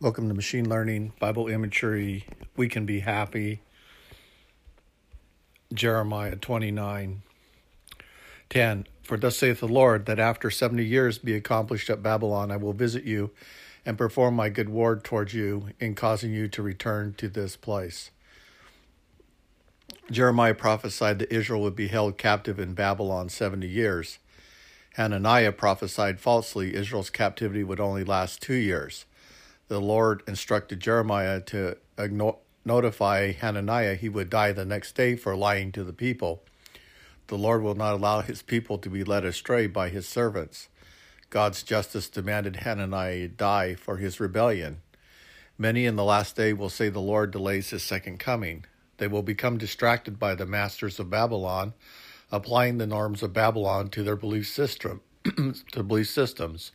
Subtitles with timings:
[0.00, 2.26] Welcome to Machine Learning Bible Imagery.
[2.56, 3.60] We can be happy.
[5.72, 7.22] Jeremiah 29
[8.50, 8.86] 10.
[9.04, 12.72] For thus saith the Lord, that after 70 years be accomplished at Babylon, I will
[12.72, 13.30] visit you
[13.86, 18.10] and perform my good word towards you in causing you to return to this place.
[20.10, 24.18] Jeremiah prophesied that Israel would be held captive in Babylon 70 years.
[24.94, 29.04] Hananiah prophesied falsely Israel's captivity would only last two years
[29.68, 31.76] the Lord instructed Jeremiah to
[32.64, 36.42] notify Hananiah he would die the next day for lying to the people.
[37.28, 40.68] The Lord will not allow his people to be led astray by his servants.
[41.30, 44.82] God's justice demanded Hananiah die for his rebellion.
[45.56, 48.64] Many in the last day will say the Lord delays his second coming.
[48.98, 51.74] They will become distracted by the masters of Babylon,
[52.30, 55.00] applying the norms of Babylon to their belief system
[55.72, 56.72] to belief systems.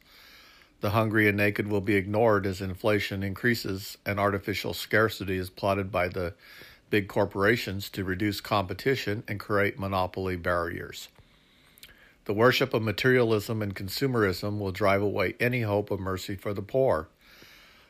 [0.81, 5.91] The hungry and naked will be ignored as inflation increases and artificial scarcity is plotted
[5.91, 6.33] by the
[6.89, 11.09] big corporations to reduce competition and create monopoly barriers.
[12.25, 16.61] The worship of materialism and consumerism will drive away any hope of mercy for the
[16.61, 17.09] poor.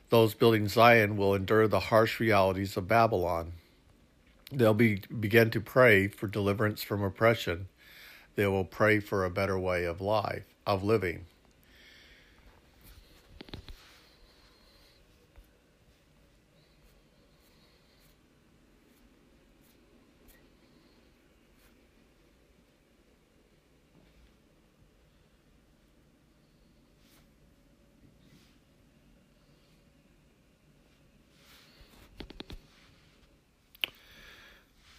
[0.09, 3.53] Those building Zion will endure the harsh realities of Babylon.
[4.51, 7.67] They'll be, begin to pray for deliverance from oppression.
[8.35, 11.25] They will pray for a better way of life, of living.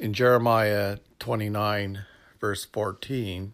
[0.01, 2.07] In Jeremiah 29,
[2.41, 3.53] verse 14,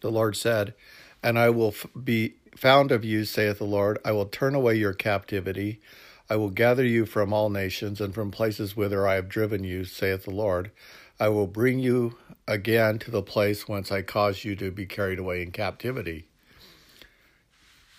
[0.00, 0.74] the Lord said,
[1.22, 1.72] And I will
[2.02, 3.98] be found of you, saith the Lord.
[4.04, 5.80] I will turn away your captivity.
[6.28, 9.84] I will gather you from all nations and from places whither I have driven you,
[9.84, 10.72] saith the Lord.
[11.20, 12.18] I will bring you
[12.48, 16.29] again to the place whence I caused you to be carried away in captivity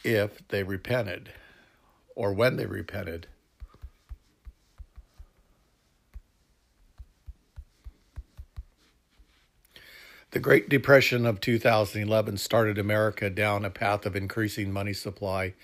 [0.03, 1.31] if they repented
[2.16, 3.28] or when they repented.
[10.31, 15.56] The Great Depression of 2011 started America down a path of increasing money supply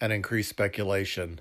[0.00, 1.40] and increased speculation.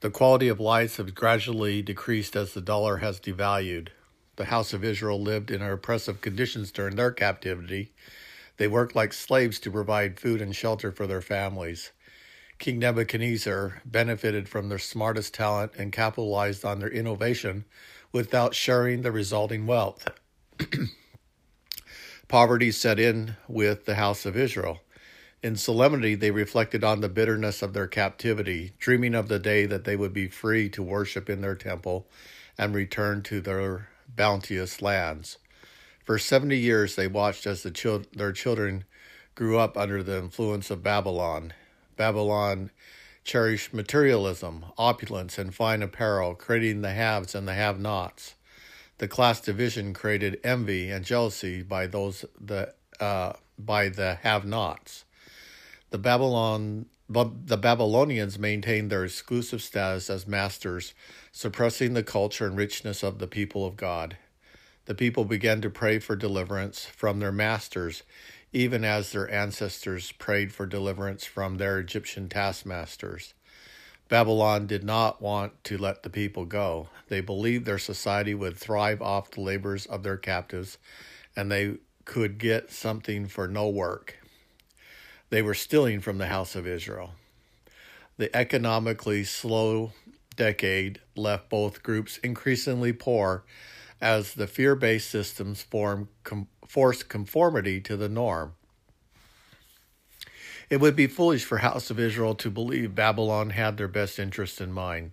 [0.00, 3.90] The quality of life has gradually decreased as the dollar has devalued.
[4.36, 7.92] The House of Israel lived in oppressive conditions during their captivity,
[8.60, 11.92] they worked like slaves to provide food and shelter for their families.
[12.58, 17.64] King Nebuchadnezzar benefited from their smartest talent and capitalized on their innovation
[18.12, 20.06] without sharing the resulting wealth.
[22.28, 24.80] Poverty set in with the house of Israel.
[25.42, 29.84] In solemnity, they reflected on the bitterness of their captivity, dreaming of the day that
[29.84, 32.10] they would be free to worship in their temple
[32.58, 35.38] and return to their bounteous lands.
[36.10, 38.82] For 70 years, they watched as the chil- their children
[39.36, 41.52] grew up under the influence of Babylon.
[41.96, 42.72] Babylon
[43.22, 48.34] cherished materialism, opulence, and fine apparel, creating the haves and the have nots.
[48.98, 55.04] The class division created envy and jealousy by those the uh, by the have nots.
[55.90, 60.92] The Babylon the Babylonians maintained their exclusive status as masters,
[61.30, 64.16] suppressing the culture and richness of the people of God
[64.90, 68.02] the people began to pray for deliverance from their masters,
[68.52, 73.32] even as their ancestors prayed for deliverance from their Egyptian taskmasters.
[74.08, 76.88] Babylon did not want to let the people go.
[77.06, 80.76] They believed their society would thrive off the labors of their captives
[81.36, 84.18] and they could get something for no work.
[85.28, 87.12] They were stealing from the house of Israel.
[88.16, 89.92] The economically slow
[90.34, 93.44] decade left both groups increasingly poor
[94.00, 98.54] as the fear based systems form com- force conformity to the norm.
[100.68, 104.60] It would be foolish for House of Israel to believe Babylon had their best interest
[104.60, 105.10] in mind.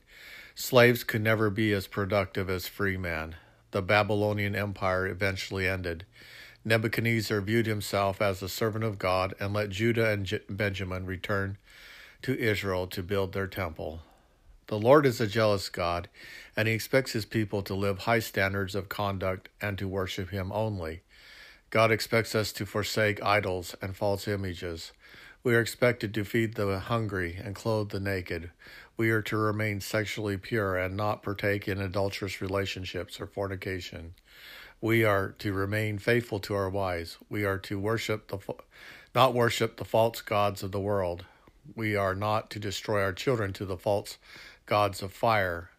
[0.53, 3.35] Slaves could never be as productive as free men.
[3.71, 6.05] The Babylonian Empire eventually ended.
[6.63, 11.57] Nebuchadnezzar viewed himself as a servant of God and let Judah and Benjamin return
[12.21, 14.01] to Israel to build their temple.
[14.67, 16.09] The Lord is a jealous God,
[16.57, 20.51] and He expects His people to live high standards of conduct and to worship Him
[20.51, 21.03] only.
[21.69, 24.91] God expects us to forsake idols and false images.
[25.41, 28.51] We are expected to feed the hungry and clothe the naked.
[28.97, 34.15] We are to remain sexually pure and not partake in adulterous relationships or fornication.
[34.81, 37.17] We are to remain faithful to our wives.
[37.29, 38.39] We are to worship the
[39.15, 41.23] not worship the false gods of the world.
[41.75, 44.17] We are not to destroy our children to the false
[44.67, 45.69] gods of fire.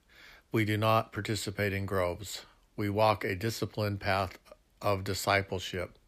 [0.51, 2.47] We do not participate in groves.
[2.75, 4.39] We walk a disciplined path
[4.81, 5.99] of discipleship.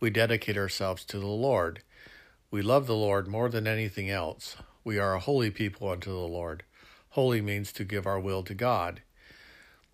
[0.00, 1.82] We dedicate ourselves to the Lord.
[2.50, 4.56] We love the Lord more than anything else.
[4.84, 6.64] We are a holy people unto the Lord.
[7.10, 9.02] Holy means to give our will to God.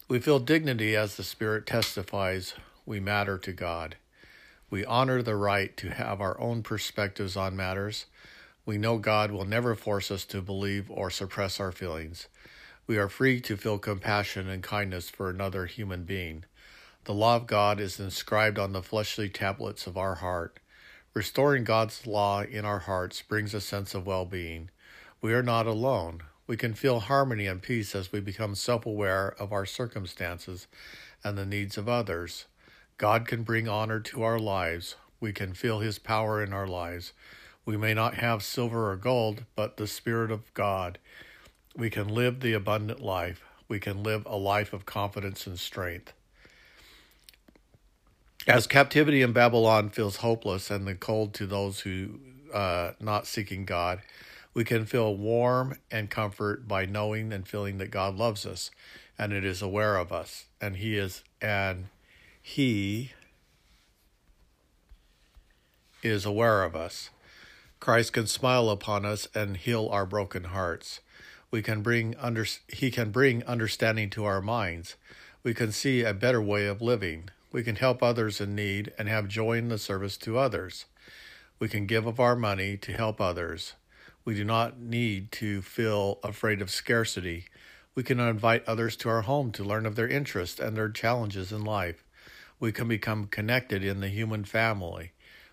[0.09, 2.55] We feel dignity as the Spirit testifies
[2.87, 3.97] we matter to God.
[4.71, 8.07] We honor the right to have our own perspectives on matters.
[8.67, 12.29] We know God will never force us to believe or suppress our feelings.
[12.87, 16.45] We are free to feel compassion and kindness for another human being.
[17.05, 20.61] The law of God is inscribed on the fleshly tablets of our heart.
[21.15, 24.71] Restoring God's law in our hearts brings a sense of well being.
[25.21, 26.23] We are not alone.
[26.47, 30.67] We can feel harmony and peace as we become self aware of our circumstances
[31.25, 32.47] and the needs of others.
[32.99, 34.97] God can bring honor to our lives.
[35.21, 37.13] We can feel His power in our lives.
[37.71, 40.99] We may not have silver or gold, but the Spirit of God.
[41.77, 43.45] We can live the abundant life.
[43.69, 46.13] We can live a life of confidence and strength.
[48.49, 52.19] As captivity in Babylon feels hopeless and the cold to those who
[52.53, 54.01] uh, not seeking God,
[54.53, 58.73] we can feel warm and comfort by knowing and feeling that God loves us
[59.17, 61.87] and it is aware of us and he is and
[62.43, 63.13] he
[66.03, 67.11] is aware of us.
[67.81, 71.01] Christ can smile upon us and heal our broken hearts.
[71.51, 74.97] We can bring under, he can bring understanding to our minds.
[75.43, 77.31] We can see a better way of living.
[77.53, 80.85] We can help others in need and have joy in the service to others.
[81.59, 83.73] We can give of our money to help others.
[84.27, 87.47] We do not need to feel afraid of scarcity.
[87.95, 91.51] We can invite others to our home to learn of their interests and their challenges
[91.51, 92.05] in life.
[92.61, 95.13] We can become connected in the human family.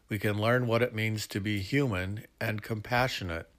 [0.09, 3.49] We can learn what it means to be human and compassionate.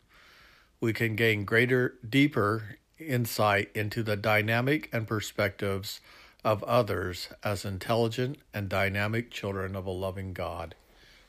[0.80, 6.00] We can gain greater, deeper insight into the dynamic and perspectives
[6.44, 10.74] of others as intelligent and dynamic children of a loving God.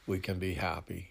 [0.08, 1.09] We can be happy.